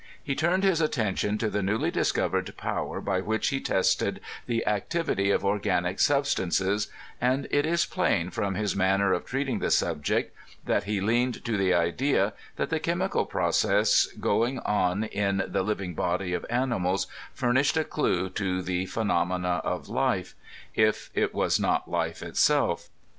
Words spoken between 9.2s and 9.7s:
treating the